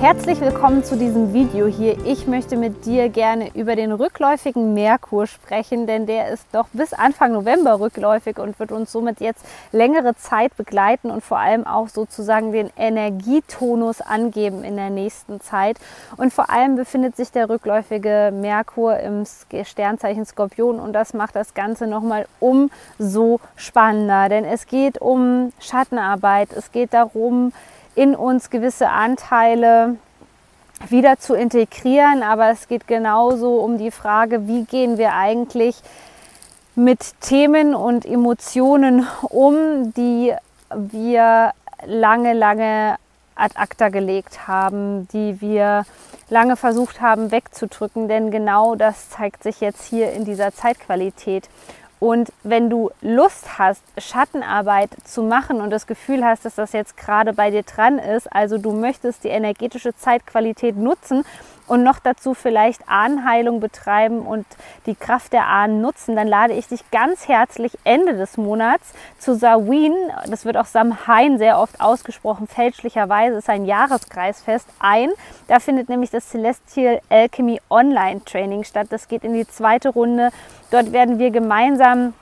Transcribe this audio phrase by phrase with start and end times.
[0.00, 1.96] Herzlich willkommen zu diesem Video hier.
[2.04, 6.92] Ich möchte mit dir gerne über den rückläufigen Merkur sprechen, denn der ist doch bis
[6.92, 11.88] Anfang November rückläufig und wird uns somit jetzt längere Zeit begleiten und vor allem auch
[11.88, 15.78] sozusagen den Energietonus angeben in der nächsten Zeit.
[16.18, 19.24] Und vor allem befindet sich der rückläufige Merkur im
[19.64, 26.52] Sternzeichen Skorpion und das macht das Ganze nochmal umso spannender, denn es geht um Schattenarbeit,
[26.52, 27.52] es geht darum,
[27.96, 29.96] in uns gewisse Anteile
[30.88, 32.22] wieder zu integrieren.
[32.22, 35.76] Aber es geht genauso um die Frage, wie gehen wir eigentlich
[36.76, 40.32] mit Themen und Emotionen um, die
[40.74, 41.52] wir
[41.84, 42.96] lange, lange
[43.34, 45.84] ad acta gelegt haben, die wir
[46.28, 51.48] lange versucht haben wegzudrücken, denn genau das zeigt sich jetzt hier in dieser Zeitqualität.
[51.98, 56.96] Und wenn du Lust hast, Schattenarbeit zu machen und das Gefühl hast, dass das jetzt
[56.96, 61.24] gerade bei dir dran ist, also du möchtest die energetische Zeitqualität nutzen
[61.66, 64.46] und noch dazu vielleicht Ahnenheilung betreiben und
[64.86, 69.34] die Kraft der Ahnen nutzen, dann lade ich dich ganz herzlich Ende des Monats zu
[69.34, 69.94] Samhain,
[70.28, 75.10] das wird auch Samhain sehr oft ausgesprochen, fälschlicherweise ist ein Jahreskreisfest, ein.
[75.48, 78.88] Da findet nämlich das Celestial Alchemy Online Training statt.
[78.90, 80.30] Das geht in die zweite Runde.
[80.70, 82.14] Dort werden wir gemeinsam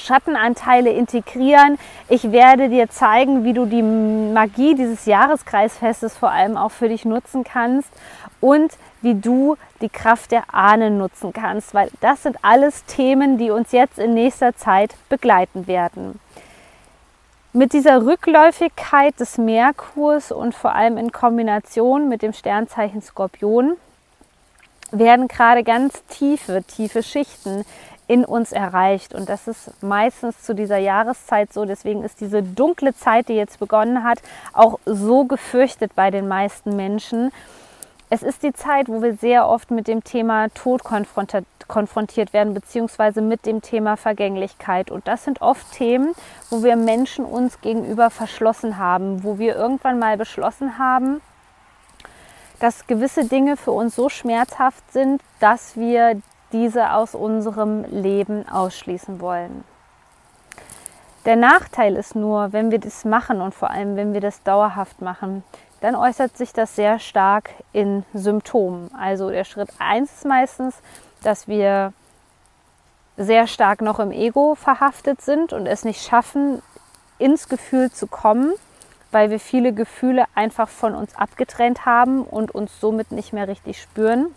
[0.00, 1.78] Schattenanteile integrieren.
[2.08, 7.04] Ich werde dir zeigen, wie du die Magie dieses Jahreskreisfestes vor allem auch für dich
[7.04, 7.90] nutzen kannst
[8.40, 13.50] und wie du die Kraft der Ahnen nutzen kannst, weil das sind alles Themen, die
[13.50, 16.18] uns jetzt in nächster Zeit begleiten werden.
[17.52, 23.76] Mit dieser Rückläufigkeit des Merkurs und vor allem in Kombination mit dem Sternzeichen Skorpion
[24.92, 27.64] werden gerade ganz tiefe, tiefe Schichten
[28.10, 29.14] in uns erreicht.
[29.14, 31.64] Und das ist meistens zu dieser Jahreszeit so.
[31.64, 34.20] Deswegen ist diese dunkle Zeit, die jetzt begonnen hat,
[34.52, 37.30] auch so gefürchtet bei den meisten Menschen.
[38.08, 43.22] Es ist die Zeit, wo wir sehr oft mit dem Thema Tod konfrontiert werden, beziehungsweise
[43.22, 44.90] mit dem Thema Vergänglichkeit.
[44.90, 46.12] Und das sind oft Themen,
[46.50, 51.20] wo wir Menschen uns gegenüber verschlossen haben, wo wir irgendwann mal beschlossen haben,
[52.58, 56.20] dass gewisse Dinge für uns so schmerzhaft sind, dass wir
[56.52, 59.64] diese aus unserem Leben ausschließen wollen.
[61.24, 65.02] Der Nachteil ist nur, wenn wir das machen und vor allem, wenn wir das dauerhaft
[65.02, 65.44] machen,
[65.80, 68.90] dann äußert sich das sehr stark in Symptomen.
[68.94, 70.76] Also der Schritt 1 ist meistens,
[71.22, 71.92] dass wir
[73.16, 76.62] sehr stark noch im Ego verhaftet sind und es nicht schaffen,
[77.18, 78.52] ins Gefühl zu kommen,
[79.10, 83.82] weil wir viele Gefühle einfach von uns abgetrennt haben und uns somit nicht mehr richtig
[83.82, 84.34] spüren.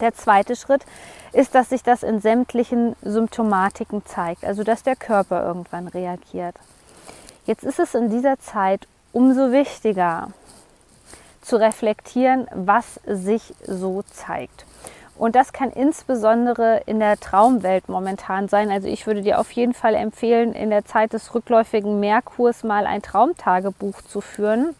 [0.00, 0.84] Der zweite Schritt
[1.32, 6.56] ist, dass sich das in sämtlichen Symptomatiken zeigt, also dass der Körper irgendwann reagiert.
[7.44, 10.28] Jetzt ist es in dieser Zeit umso wichtiger
[11.40, 14.66] zu reflektieren, was sich so zeigt.
[15.16, 18.70] Und das kann insbesondere in der Traumwelt momentan sein.
[18.70, 22.86] Also ich würde dir auf jeden Fall empfehlen, in der Zeit des rückläufigen Merkurs mal
[22.86, 24.74] ein Traumtagebuch zu führen.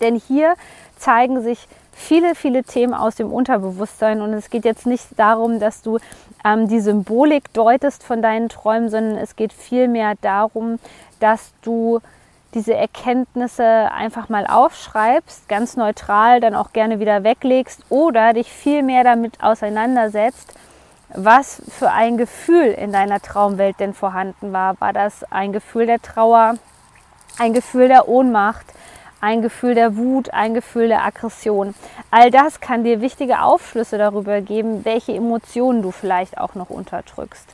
[0.00, 0.54] Denn hier
[0.96, 4.22] zeigen sich viele, viele Themen aus dem Unterbewusstsein.
[4.22, 5.98] Und es geht jetzt nicht darum, dass du
[6.44, 10.78] ähm, die Symbolik deutest von deinen Träumen, sondern es geht vielmehr darum,
[11.20, 12.00] dass du
[12.54, 18.82] diese Erkenntnisse einfach mal aufschreibst, ganz neutral, dann auch gerne wieder weglegst oder dich viel
[18.82, 20.54] mehr damit auseinandersetzt,
[21.14, 24.80] was für ein Gefühl in deiner Traumwelt denn vorhanden war.
[24.80, 26.54] War das ein Gefühl der Trauer,
[27.38, 28.66] ein Gefühl der Ohnmacht,
[29.20, 31.74] ein Gefühl der Wut, ein Gefühl der Aggression.
[32.10, 37.48] All das kann dir wichtige Aufschlüsse darüber geben, welche Emotionen du vielleicht auch noch unterdrückst.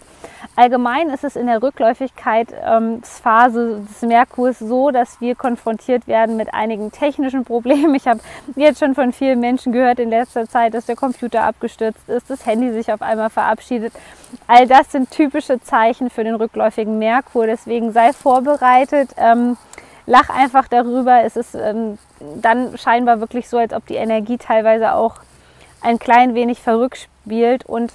[0.56, 6.52] Allgemein ist es in der Rückläufigkeitsphase ähm, des Merkurs so, dass wir konfrontiert werden mit
[6.55, 7.94] einigen technischen Problemen.
[7.94, 8.20] Ich habe
[8.55, 12.46] jetzt schon von vielen Menschen gehört in letzter Zeit, dass der Computer abgestürzt ist, das
[12.46, 13.93] Handy sich auf einmal verabschiedet.
[14.46, 17.46] All das sind typische Zeichen für den rückläufigen Merkur.
[17.46, 19.10] Deswegen sei vorbereitet.
[19.17, 19.56] Ähm,
[20.06, 21.22] lach einfach darüber.
[21.22, 21.98] Es ist ähm,
[22.36, 25.16] dann scheinbar wirklich so, als ob die Energie teilweise auch
[25.80, 27.64] ein klein wenig verrückt spielt.
[27.66, 27.92] Und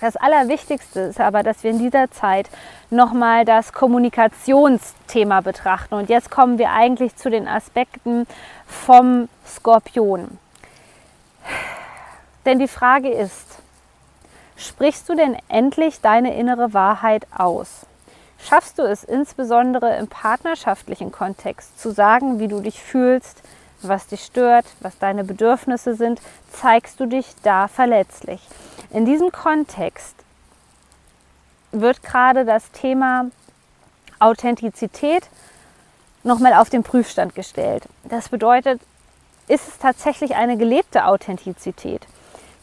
[0.00, 2.48] das Allerwichtigste ist aber, dass wir in dieser Zeit
[2.90, 5.94] nochmal das Kommunikationsthema betrachten.
[5.94, 8.26] Und jetzt kommen wir eigentlich zu den Aspekten
[8.66, 10.38] vom Skorpion.
[12.44, 13.58] Denn die Frage ist,
[14.58, 17.86] Sprichst du denn endlich deine innere Wahrheit aus?
[18.38, 23.42] Schaffst du es insbesondere im partnerschaftlichen Kontext zu sagen, wie du dich fühlst,
[23.82, 26.20] was dich stört, was deine Bedürfnisse sind?
[26.52, 28.40] Zeigst du dich da verletzlich?
[28.90, 30.14] In diesem Kontext
[31.72, 33.26] wird gerade das Thema
[34.18, 35.28] Authentizität
[36.22, 37.84] nochmal auf den Prüfstand gestellt.
[38.04, 38.80] Das bedeutet,
[39.46, 42.06] ist es tatsächlich eine gelebte Authentizität?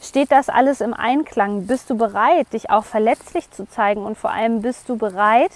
[0.06, 1.66] Steht das alles im Einklang?
[1.66, 5.50] Bist du bereit, dich auch verletzlich zu zeigen und vor allem bist du bereit,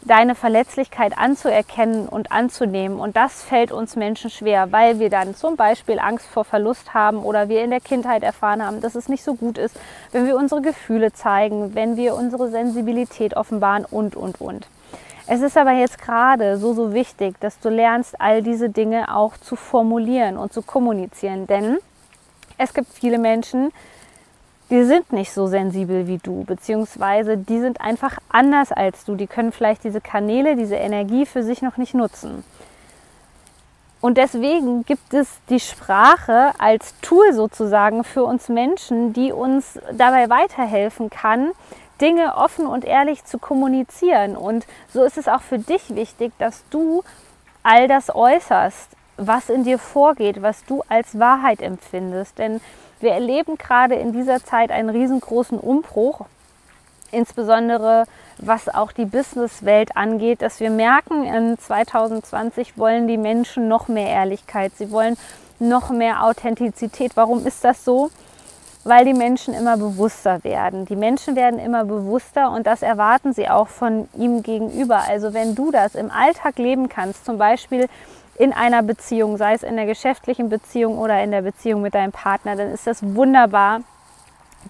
[0.00, 2.98] deine Verletzlichkeit anzuerkennen und anzunehmen.
[2.98, 7.18] Und das fällt uns Menschen schwer, weil wir dann zum Beispiel Angst vor Verlust haben
[7.18, 9.78] oder wir in der Kindheit erfahren haben, dass es nicht so gut ist,
[10.10, 14.66] wenn wir unsere Gefühle zeigen, wenn wir unsere Sensibilität offenbaren und, und, und.
[15.26, 19.36] Es ist aber jetzt gerade so, so wichtig, dass du lernst, all diese Dinge auch
[19.36, 21.76] zu formulieren und zu kommunizieren, denn
[22.62, 23.72] es gibt viele Menschen,
[24.70, 29.16] die sind nicht so sensibel wie du, beziehungsweise die sind einfach anders als du.
[29.16, 32.44] Die können vielleicht diese Kanäle, diese Energie für sich noch nicht nutzen.
[34.00, 40.28] Und deswegen gibt es die Sprache als Tool sozusagen für uns Menschen, die uns dabei
[40.30, 41.52] weiterhelfen kann,
[42.00, 44.36] Dinge offen und ehrlich zu kommunizieren.
[44.36, 47.04] Und so ist es auch für dich wichtig, dass du
[47.62, 52.38] all das äußerst, was in dir vorgeht, was du als Wahrheit empfindest.
[52.38, 52.60] Denn
[53.00, 56.26] wir erleben gerade in dieser Zeit einen riesengroßen Umbruch,
[57.10, 58.04] insbesondere
[58.38, 64.08] was auch die Businesswelt angeht, dass wir merken, in 2020 wollen die Menschen noch mehr
[64.08, 65.16] Ehrlichkeit, sie wollen
[65.58, 67.12] noch mehr Authentizität.
[67.14, 68.10] Warum ist das so?
[68.84, 70.86] Weil die Menschen immer bewusster werden.
[70.86, 75.02] Die Menschen werden immer bewusster und das erwarten sie auch von ihm gegenüber.
[75.08, 77.88] Also wenn du das im Alltag leben kannst, zum Beispiel
[78.36, 82.12] in einer Beziehung, sei es in der geschäftlichen Beziehung oder in der Beziehung mit deinem
[82.12, 83.80] Partner, dann ist das wunderbar,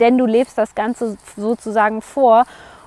[0.00, 2.44] denn du lebst das Ganze sozusagen vor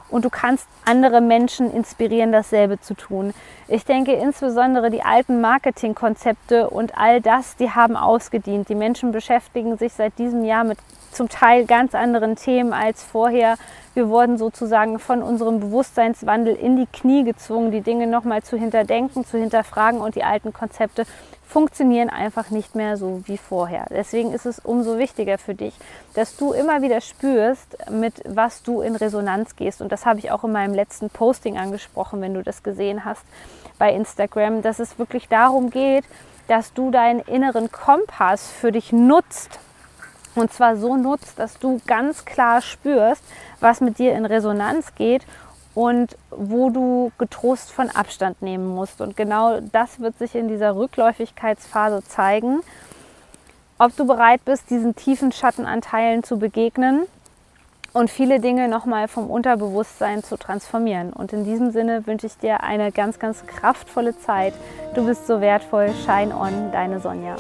[0.10, 3.33] und du kannst andere Menschen inspirieren, dasselbe zu tun.
[3.68, 8.69] Ich denke insbesondere die alten Marketingkonzepte und all das, die haben ausgedient.
[8.69, 10.77] Die Menschen beschäftigen sich seit diesem Jahr mit
[11.15, 13.56] zum Teil ganz anderen Themen als vorher.
[13.94, 19.25] Wir wurden sozusagen von unserem Bewusstseinswandel in die Knie gezwungen, die Dinge nochmal zu hinterdenken,
[19.25, 21.06] zu hinterfragen und die alten Konzepte
[21.47, 23.85] funktionieren einfach nicht mehr so wie vorher.
[23.89, 25.73] Deswegen ist es umso wichtiger für dich,
[26.13, 29.81] dass du immer wieder spürst, mit was du in Resonanz gehst.
[29.81, 33.23] Und das habe ich auch in meinem letzten Posting angesprochen, wenn du das gesehen hast
[33.79, 36.03] bei Instagram, dass es wirklich darum geht,
[36.47, 39.59] dass du deinen inneren Kompass für dich nutzt
[40.36, 43.24] und zwar so nutzt, dass du ganz klar spürst,
[43.60, 45.26] was mit dir in Resonanz geht
[45.74, 49.02] und wo du getrost von Abstand nehmen musst.
[49.02, 52.62] Und genau das wird sich in dieser Rückläufigkeitsphase zeigen,
[53.78, 57.04] ob du bereit bist, diesen tiefen Schattenanteilen zu begegnen
[57.92, 61.12] und viele Dinge nochmal vom Unterbewusstsein zu transformieren.
[61.12, 64.54] Und in diesem Sinne wünsche ich dir eine ganz, ganz kraftvolle Zeit.
[64.96, 65.94] Du bist so wertvoll.
[66.06, 67.36] Shine on, deine Sonja.